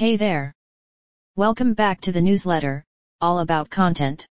Hey 0.00 0.16
there! 0.16 0.54
Welcome 1.36 1.74
back 1.74 2.00
to 2.00 2.10
the 2.10 2.22
newsletter, 2.22 2.86
all 3.20 3.40
about 3.40 3.68
content. 3.68 4.26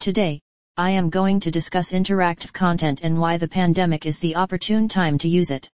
Today, 0.00 0.40
I 0.76 0.90
am 0.90 1.10
going 1.10 1.38
to 1.38 1.50
discuss 1.52 1.92
interactive 1.92 2.52
content 2.52 3.02
and 3.04 3.16
why 3.16 3.36
the 3.36 3.46
pandemic 3.46 4.04
is 4.04 4.18
the 4.18 4.34
opportune 4.34 4.88
time 4.88 5.16
to 5.18 5.28
use 5.28 5.52
it. 5.52 5.70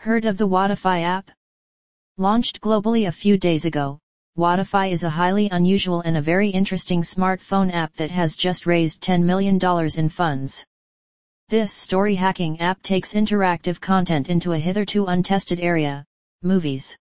Heard 0.00 0.26
of 0.26 0.36
the 0.36 0.46
Whatifi 0.46 1.00
app? 1.00 1.30
Launched 2.18 2.60
globally 2.60 3.08
a 3.08 3.18
few 3.22 3.38
days 3.38 3.64
ago, 3.64 3.98
Whatifi 4.36 4.92
is 4.92 5.02
a 5.02 5.08
highly 5.08 5.48
unusual 5.48 6.02
and 6.02 6.18
a 6.18 6.28
very 6.32 6.50
interesting 6.50 7.00
smartphone 7.00 7.72
app 7.72 7.94
that 7.94 8.10
has 8.10 8.36
just 8.36 8.66
raised 8.66 9.00
$10 9.00 9.22
million 9.22 9.58
in 9.96 10.10
funds. 10.10 10.62
This 11.48 11.72
story 11.72 12.16
hacking 12.16 12.60
app 12.60 12.82
takes 12.82 13.14
interactive 13.14 13.80
content 13.80 14.28
into 14.28 14.52
a 14.52 14.58
hitherto 14.58 15.06
untested 15.06 15.58
area, 15.58 16.04
movies. 16.42 16.98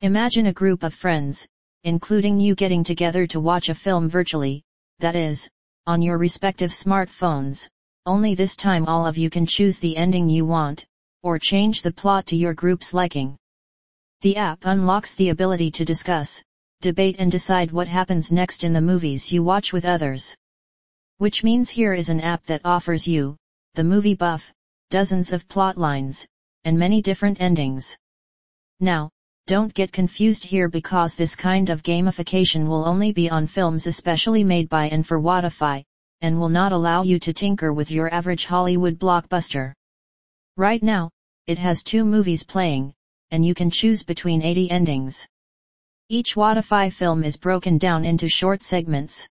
Imagine 0.00 0.46
a 0.46 0.52
group 0.52 0.84
of 0.84 0.94
friends, 0.94 1.44
including 1.82 2.38
you 2.38 2.54
getting 2.54 2.84
together 2.84 3.26
to 3.26 3.40
watch 3.40 3.68
a 3.68 3.74
film 3.74 4.08
virtually, 4.08 4.62
that 5.00 5.16
is, 5.16 5.50
on 5.88 6.00
your 6.00 6.18
respective 6.18 6.70
smartphones, 6.70 7.68
only 8.06 8.36
this 8.36 8.54
time 8.54 8.86
all 8.86 9.04
of 9.04 9.18
you 9.18 9.28
can 9.28 9.44
choose 9.44 9.80
the 9.80 9.96
ending 9.96 10.28
you 10.28 10.46
want, 10.46 10.86
or 11.24 11.36
change 11.36 11.82
the 11.82 11.90
plot 11.90 12.26
to 12.26 12.36
your 12.36 12.54
group's 12.54 12.94
liking. 12.94 13.36
The 14.20 14.36
app 14.36 14.60
unlocks 14.66 15.16
the 15.16 15.30
ability 15.30 15.72
to 15.72 15.84
discuss, 15.84 16.44
debate 16.80 17.16
and 17.18 17.32
decide 17.32 17.72
what 17.72 17.88
happens 17.88 18.30
next 18.30 18.62
in 18.62 18.72
the 18.72 18.80
movies 18.80 19.32
you 19.32 19.42
watch 19.42 19.72
with 19.72 19.84
others. 19.84 20.32
Which 21.16 21.42
means 21.42 21.70
here 21.70 21.92
is 21.92 22.08
an 22.08 22.20
app 22.20 22.46
that 22.46 22.60
offers 22.64 23.08
you, 23.08 23.36
the 23.74 23.82
movie 23.82 24.14
buff, 24.14 24.52
dozens 24.90 25.32
of 25.32 25.48
plot 25.48 25.76
lines, 25.76 26.24
and 26.62 26.78
many 26.78 27.02
different 27.02 27.40
endings. 27.40 27.96
Now, 28.78 29.10
don't 29.48 29.72
get 29.72 29.90
confused 29.90 30.44
here 30.44 30.68
because 30.68 31.14
this 31.14 31.34
kind 31.34 31.70
of 31.70 31.82
gamification 31.82 32.68
will 32.68 32.84
only 32.84 33.12
be 33.12 33.30
on 33.30 33.46
films 33.46 33.86
especially 33.86 34.44
made 34.44 34.68
by 34.68 34.90
and 34.90 35.06
for 35.06 35.18
Whatifi, 35.18 35.82
and 36.20 36.38
will 36.38 36.50
not 36.50 36.72
allow 36.72 37.02
you 37.02 37.18
to 37.20 37.32
tinker 37.32 37.72
with 37.72 37.90
your 37.90 38.12
average 38.12 38.44
Hollywood 38.44 38.98
blockbuster. 38.98 39.72
Right 40.58 40.82
now, 40.82 41.08
it 41.46 41.56
has 41.56 41.82
two 41.82 42.04
movies 42.04 42.42
playing, 42.42 42.92
and 43.30 43.42
you 43.42 43.54
can 43.54 43.70
choose 43.70 44.02
between 44.02 44.42
80 44.42 44.70
endings. 44.70 45.26
Each 46.10 46.34
Whatifi 46.34 46.92
film 46.92 47.24
is 47.24 47.38
broken 47.38 47.78
down 47.78 48.04
into 48.04 48.28
short 48.28 48.62
segments. 48.62 49.26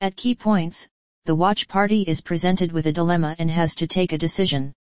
At 0.00 0.16
key 0.16 0.34
points, 0.34 0.88
the 1.26 1.36
watch 1.36 1.68
party 1.68 2.02
is 2.02 2.20
presented 2.20 2.72
with 2.72 2.86
a 2.86 2.92
dilemma 2.92 3.36
and 3.38 3.48
has 3.52 3.76
to 3.76 3.86
take 3.86 4.12
a 4.12 4.18
decision. 4.18 4.72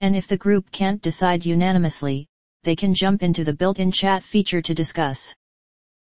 And 0.00 0.14
if 0.14 0.28
the 0.28 0.36
group 0.36 0.70
can't 0.70 1.02
decide 1.02 1.44
unanimously, 1.44 2.28
they 2.64 2.76
can 2.76 2.94
jump 2.94 3.22
into 3.22 3.44
the 3.44 3.52
built-in 3.52 3.90
chat 3.90 4.22
feature 4.22 4.62
to 4.62 4.74
discuss. 4.74 5.34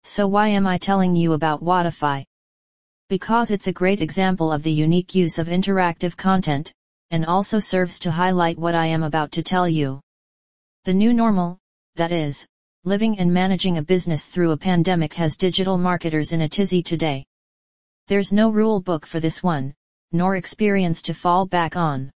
So 0.04 0.26
why 0.26 0.48
am 0.48 0.66
I 0.66 0.78
telling 0.78 1.14
you 1.14 1.34
about 1.34 1.62
Whatifi? 1.62 2.24
Because 3.08 3.50
it's 3.50 3.66
a 3.66 3.72
great 3.72 4.00
example 4.00 4.50
of 4.52 4.62
the 4.62 4.72
unique 4.72 5.14
use 5.14 5.38
of 5.38 5.48
interactive 5.48 6.16
content, 6.16 6.72
and 7.10 7.26
also 7.26 7.58
serves 7.58 7.98
to 8.00 8.10
highlight 8.10 8.58
what 8.58 8.74
I 8.74 8.86
am 8.86 9.02
about 9.02 9.32
to 9.32 9.42
tell 9.42 9.68
you. 9.68 10.00
The 10.84 10.94
new 10.94 11.12
normal, 11.12 11.58
that 11.96 12.12
is, 12.12 12.46
living 12.84 13.18
and 13.18 13.32
managing 13.32 13.78
a 13.78 13.82
business 13.82 14.26
through 14.26 14.52
a 14.52 14.56
pandemic 14.56 15.12
has 15.14 15.36
digital 15.36 15.76
marketers 15.76 16.32
in 16.32 16.42
a 16.42 16.48
tizzy 16.48 16.82
today. 16.82 17.26
There's 18.06 18.32
no 18.32 18.50
rule 18.50 18.80
book 18.80 19.06
for 19.06 19.20
this 19.20 19.42
one, 19.42 19.74
nor 20.12 20.36
experience 20.36 21.02
to 21.02 21.14
fall 21.14 21.44
back 21.44 21.76
on. 21.76 22.10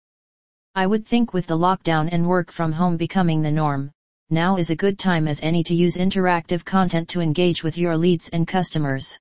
I 0.76 0.86
would 0.86 1.08
think 1.08 1.34
with 1.34 1.48
the 1.48 1.58
lockdown 1.58 2.10
and 2.12 2.28
work 2.28 2.52
from 2.52 2.72
home 2.72 2.98
becoming 2.98 3.42
the 3.42 3.52
norm, 3.52 3.92
now 4.30 4.58
is 4.58 4.70
a 4.70 4.76
good 4.76 5.00
time 5.00 5.28
as 5.28 5.42
any 5.42 5.64
to 5.64 5.74
use 5.74 5.98
interactive 5.98 6.64
content 6.64 7.10
to 7.10 7.22
engage 7.22 7.64
with 7.64 7.78
your 7.78 7.98
leads 7.98 8.30
and 8.30 8.48
customers. 8.48 9.18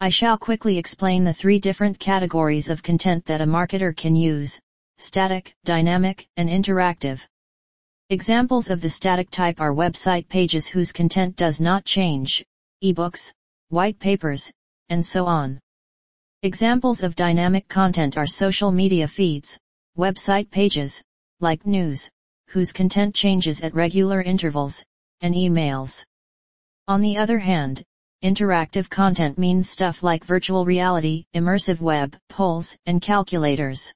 I 0.00 0.10
shall 0.10 0.36
quickly 0.36 0.78
explain 0.78 1.24
the 1.24 1.32
three 1.32 1.58
different 1.58 1.98
categories 1.98 2.68
of 2.68 2.82
content 2.82 3.24
that 3.24 3.40
a 3.40 3.46
marketer 3.46 3.96
can 3.96 4.14
use, 4.14 4.60
static, 4.98 5.54
dynamic, 5.64 6.28
and 6.36 6.48
interactive. 6.48 7.20
Examples 8.10 8.70
of 8.70 8.80
the 8.80 8.90
static 8.90 9.30
type 9.30 9.60
are 9.60 9.72
website 9.72 10.28
pages 10.28 10.66
whose 10.66 10.92
content 10.92 11.36
does 11.36 11.60
not 11.60 11.84
change, 11.84 12.44
ebooks, 12.84 13.32
white 13.70 13.98
papers, 13.98 14.52
and 14.88 15.04
so 15.04 15.26
on. 15.26 15.58
Examples 16.42 17.02
of 17.02 17.16
dynamic 17.16 17.66
content 17.68 18.16
are 18.16 18.26
social 18.26 18.70
media 18.70 19.08
feeds, 19.08 19.58
website 19.96 20.50
pages, 20.50 21.02
like 21.40 21.66
news, 21.66 22.08
whose 22.48 22.72
content 22.72 23.14
changes 23.14 23.60
at 23.60 23.74
regular 23.74 24.22
intervals, 24.22 24.82
and 25.20 25.34
emails. 25.34 26.02
On 26.86 27.02
the 27.02 27.18
other 27.18 27.38
hand, 27.38 27.82
interactive 28.24 28.88
content 28.88 29.36
means 29.36 29.68
stuff 29.68 30.02
like 30.02 30.24
virtual 30.24 30.64
reality, 30.64 31.26
immersive 31.34 31.80
web, 31.80 32.16
polls, 32.30 32.74
and 32.86 33.02
calculators. 33.02 33.92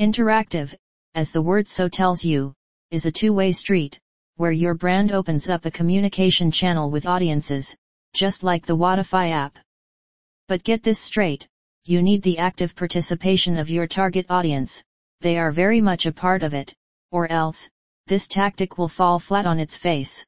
Interactive, 0.00 0.74
as 1.14 1.30
the 1.30 1.42
word 1.42 1.68
so 1.68 1.88
tells 1.88 2.24
you, 2.24 2.52
is 2.90 3.06
a 3.06 3.12
two-way 3.12 3.52
street, 3.52 4.00
where 4.36 4.50
your 4.50 4.74
brand 4.74 5.12
opens 5.12 5.48
up 5.48 5.64
a 5.64 5.70
communication 5.70 6.50
channel 6.50 6.90
with 6.90 7.06
audiences, 7.06 7.76
just 8.14 8.42
like 8.42 8.66
the 8.66 8.76
Whatifi 8.76 9.30
app. 9.30 9.56
But 10.48 10.64
get 10.64 10.82
this 10.82 10.98
straight, 10.98 11.46
you 11.84 12.02
need 12.02 12.22
the 12.22 12.38
active 12.38 12.74
participation 12.74 13.56
of 13.58 13.70
your 13.70 13.86
target 13.86 14.26
audience, 14.28 14.82
they 15.20 15.38
are 15.38 15.52
very 15.52 15.80
much 15.80 16.06
a 16.06 16.12
part 16.12 16.42
of 16.42 16.54
it, 16.54 16.74
or 17.10 17.30
else, 17.30 17.68
this 18.06 18.26
tactic 18.28 18.78
will 18.78 18.88
fall 18.88 19.18
flat 19.18 19.46
on 19.46 19.58
its 19.58 19.76
face. 19.76 20.24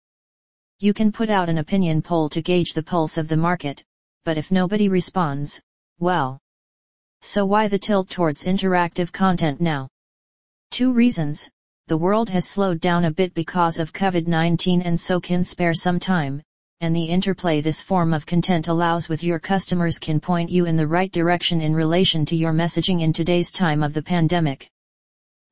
You 0.78 0.92
can 0.92 1.12
put 1.12 1.30
out 1.30 1.48
an 1.48 1.58
opinion 1.58 2.02
poll 2.02 2.28
to 2.30 2.42
gauge 2.42 2.72
the 2.72 2.82
pulse 2.82 3.18
of 3.18 3.28
the 3.28 3.36
market, 3.36 3.84
but 4.24 4.38
if 4.38 4.50
nobody 4.50 4.88
responds, 4.88 5.60
well. 5.98 6.38
So 7.20 7.46
why 7.46 7.68
the 7.68 7.78
tilt 7.78 8.10
towards 8.10 8.44
interactive 8.44 9.12
content 9.12 9.60
now? 9.60 9.88
Two 10.70 10.92
reasons, 10.92 11.48
the 11.86 11.96
world 11.96 12.28
has 12.30 12.48
slowed 12.48 12.80
down 12.80 13.04
a 13.04 13.10
bit 13.10 13.34
because 13.34 13.78
of 13.78 13.92
COVID-19 13.92 14.82
and 14.84 14.98
so 14.98 15.20
can 15.20 15.44
spare 15.44 15.74
some 15.74 16.00
time, 16.00 16.42
and 16.80 16.94
the 16.96 17.04
interplay 17.04 17.60
this 17.60 17.80
form 17.80 18.12
of 18.12 18.26
content 18.26 18.66
allows 18.66 19.08
with 19.08 19.22
your 19.22 19.38
customers 19.38 19.98
can 19.98 20.18
point 20.18 20.50
you 20.50 20.66
in 20.66 20.76
the 20.76 20.86
right 20.86 21.12
direction 21.12 21.60
in 21.60 21.74
relation 21.74 22.24
to 22.26 22.36
your 22.36 22.52
messaging 22.52 23.02
in 23.02 23.12
today's 23.12 23.52
time 23.52 23.82
of 23.82 23.92
the 23.92 24.02
pandemic. 24.02 24.68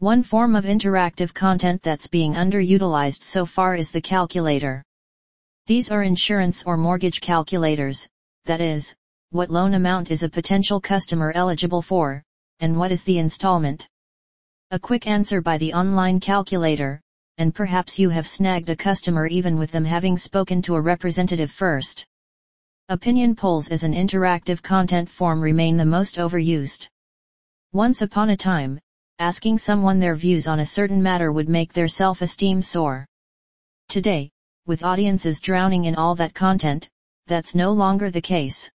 One 0.00 0.22
form 0.22 0.56
of 0.56 0.64
interactive 0.64 1.34
content 1.34 1.82
that's 1.82 2.06
being 2.06 2.32
underutilized 2.32 3.22
so 3.22 3.44
far 3.44 3.76
is 3.76 3.90
the 3.90 4.00
calculator. 4.00 4.82
These 5.66 5.90
are 5.90 6.02
insurance 6.02 6.62
or 6.64 6.78
mortgage 6.78 7.20
calculators, 7.20 8.08
that 8.46 8.62
is, 8.62 8.94
what 9.28 9.50
loan 9.50 9.74
amount 9.74 10.10
is 10.10 10.22
a 10.22 10.28
potential 10.30 10.80
customer 10.80 11.32
eligible 11.34 11.82
for, 11.82 12.22
and 12.60 12.78
what 12.78 12.92
is 12.92 13.04
the 13.04 13.18
installment. 13.18 13.86
A 14.70 14.78
quick 14.78 15.06
answer 15.06 15.42
by 15.42 15.58
the 15.58 15.74
online 15.74 16.18
calculator, 16.18 17.02
and 17.36 17.54
perhaps 17.54 17.98
you 17.98 18.08
have 18.08 18.26
snagged 18.26 18.70
a 18.70 18.76
customer 18.76 19.26
even 19.26 19.58
with 19.58 19.70
them 19.70 19.84
having 19.84 20.16
spoken 20.16 20.62
to 20.62 20.76
a 20.76 20.80
representative 20.80 21.50
first. 21.50 22.06
Opinion 22.88 23.36
polls 23.36 23.68
as 23.68 23.84
an 23.84 23.92
interactive 23.92 24.62
content 24.62 25.10
form 25.10 25.42
remain 25.42 25.76
the 25.76 25.84
most 25.84 26.16
overused. 26.16 26.88
Once 27.74 28.00
upon 28.00 28.30
a 28.30 28.36
time, 28.38 28.80
asking 29.20 29.58
someone 29.58 29.98
their 29.98 30.14
views 30.14 30.48
on 30.48 30.60
a 30.60 30.64
certain 30.64 31.02
matter 31.02 31.30
would 31.30 31.48
make 31.48 31.74
their 31.74 31.86
self-esteem 31.86 32.62
soar. 32.62 33.06
Today, 33.88 34.30
with 34.66 34.82
audiences 34.82 35.40
drowning 35.40 35.84
in 35.84 35.94
all 35.94 36.14
that 36.14 36.32
content, 36.32 36.88
that's 37.26 37.54
no 37.54 37.70
longer 37.70 38.10
the 38.10 38.22
case. 38.22 38.70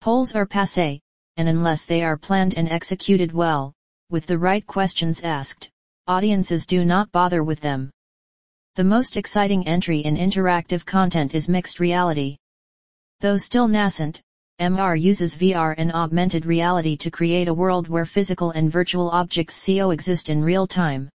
Polls 0.00 0.34
are 0.34 0.46
passe, 0.46 1.00
and 1.36 1.48
unless 1.48 1.84
they 1.84 2.02
are 2.02 2.16
planned 2.16 2.54
and 2.54 2.68
executed 2.70 3.30
well, 3.30 3.74
with 4.08 4.26
the 4.26 4.38
right 4.38 4.66
questions 4.66 5.20
asked, 5.20 5.70
audiences 6.06 6.64
do 6.64 6.86
not 6.86 7.12
bother 7.12 7.44
with 7.44 7.60
them. 7.60 7.90
The 8.76 8.84
most 8.84 9.18
exciting 9.18 9.68
entry 9.68 10.00
in 10.00 10.16
interactive 10.16 10.86
content 10.86 11.34
is 11.34 11.46
mixed 11.46 11.78
reality. 11.78 12.38
Though 13.20 13.36
still 13.36 13.68
nascent, 13.68 14.22
MR 14.60 15.00
uses 15.00 15.36
VR 15.36 15.72
and 15.78 15.92
augmented 15.92 16.44
reality 16.44 16.96
to 16.96 17.12
create 17.12 17.46
a 17.46 17.54
world 17.54 17.86
where 17.86 18.04
physical 18.04 18.50
and 18.50 18.72
virtual 18.72 19.08
objects 19.10 19.64
coexist 19.64 20.28
in 20.28 20.42
real 20.42 20.66
time. 20.66 21.08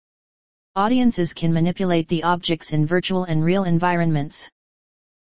Audiences 0.77 1.33
can 1.33 1.51
manipulate 1.51 2.07
the 2.09 2.23
objects 2.23 2.75
in 2.75 2.85
virtual 2.85 3.25
and 3.25 3.43
real 3.43 3.65
environments. 3.65 4.47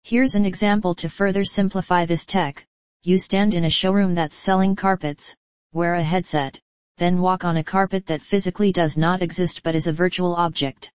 Here's 0.03 0.35
an 0.35 0.43
example 0.43 0.93
to 0.95 1.07
further 1.07 1.45
simplify 1.45 2.05
this 2.05 2.25
tech. 2.25 2.65
You 3.03 3.17
stand 3.17 3.53
in 3.53 3.63
a 3.63 3.69
showroom 3.69 4.13
that's 4.13 4.35
selling 4.35 4.75
carpets, 4.75 5.33
wear 5.71 5.93
a 5.93 6.03
headset, 6.03 6.59
then 6.97 7.21
walk 7.21 7.45
on 7.45 7.57
a 7.57 7.63
carpet 7.63 8.05
that 8.07 8.21
physically 8.21 8.73
does 8.73 8.97
not 8.97 9.21
exist 9.21 9.63
but 9.63 9.73
is 9.73 9.87
a 9.87 9.93
virtual 9.93 10.35
object. 10.35 10.91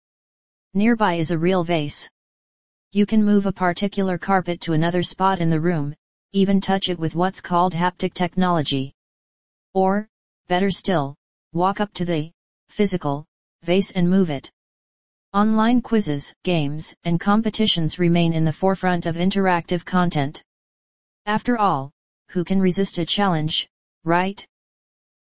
Nearby 0.73 1.15
is 1.15 1.31
a 1.31 1.37
real 1.37 1.65
vase. 1.65 2.09
You 2.93 3.05
can 3.05 3.21
move 3.21 3.47
a 3.47 3.51
particular 3.51 4.17
carpet 4.17 4.61
to 4.61 4.73
another 4.73 5.03
spot 5.03 5.39
in 5.39 5.49
the 5.49 5.59
room, 5.59 5.93
even 6.33 6.61
touch 6.61 6.89
it 6.89 6.97
with 6.97 7.15
what's 7.15 7.41
called 7.41 7.73
haptic 7.73 8.13
technology. 8.13 8.93
Or, 9.73 10.07
better 10.47 10.69
still, 10.69 11.15
walk 11.51 11.81
up 11.81 11.93
to 11.93 12.05
the 12.05 12.31
physical 12.69 13.25
vase 13.63 13.91
and 13.91 14.09
move 14.09 14.29
it. 14.29 14.49
Online 15.33 15.81
quizzes, 15.81 16.33
games, 16.43 16.93
and 17.03 17.19
competitions 17.19 17.99
remain 17.99 18.33
in 18.33 18.45
the 18.45 18.53
forefront 18.53 19.05
of 19.05 19.15
interactive 19.15 19.83
content. 19.85 20.41
After 21.25 21.57
all, 21.57 21.91
who 22.29 22.43
can 22.43 22.59
resist 22.59 22.97
a 22.97 23.05
challenge, 23.05 23.67
right? 24.03 24.45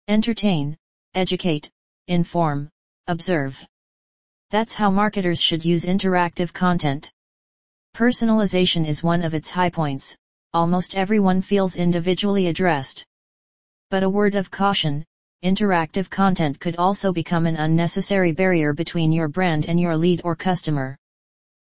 Entertain, 0.07 0.77
educate, 1.15 1.69
inform, 2.07 2.69
observe. 3.07 3.59
That's 4.51 4.73
how 4.73 4.89
marketers 4.89 5.41
should 5.41 5.65
use 5.65 5.85
interactive 5.85 6.53
content. 6.53 7.11
Personalization 7.95 8.88
is 8.88 9.03
one 9.03 9.23
of 9.23 9.33
its 9.33 9.50
high 9.50 9.69
points, 9.69 10.15
almost 10.53 10.95
everyone 10.95 11.41
feels 11.41 11.75
individually 11.75 12.47
addressed. 12.47 13.05
But 13.89 14.03
a 14.03 14.09
word 14.09 14.35
of 14.35 14.51
caution, 14.51 15.05
interactive 15.43 16.09
content 16.09 16.59
could 16.59 16.75
also 16.75 17.13
become 17.13 17.45
an 17.45 17.55
unnecessary 17.55 18.31
barrier 18.31 18.73
between 18.73 19.11
your 19.11 19.27
brand 19.27 19.65
and 19.65 19.79
your 19.79 19.95
lead 19.95 20.21
or 20.23 20.35
customer. 20.35 20.97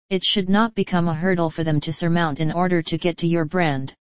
It 0.08 0.24
should 0.24 0.48
not 0.48 0.74
become 0.74 1.08
a 1.08 1.14
hurdle 1.14 1.50
for 1.50 1.62
them 1.62 1.78
to 1.80 1.92
surmount 1.92 2.40
in 2.40 2.50
order 2.50 2.82
to 2.82 2.98
get 2.98 3.18
to 3.18 3.28
your 3.28 3.44
brand. 3.44 3.94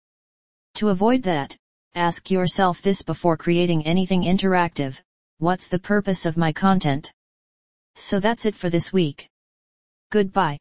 To 0.76 0.90
avoid 0.90 1.22
that, 1.24 1.56
ask 1.94 2.30
yourself 2.30 2.82
this 2.82 3.02
before 3.02 3.36
creating 3.36 3.86
anything 3.86 4.22
interactive, 4.22 5.00
what's 5.38 5.68
the 5.68 5.78
purpose 5.78 6.26
of 6.26 6.36
my 6.36 6.52
content? 6.52 7.10
So 7.96 8.20
that's 8.20 8.44
it 8.44 8.54
for 8.54 8.70
this 8.70 8.92
week. 8.92 9.28
Goodbye. 10.10 10.58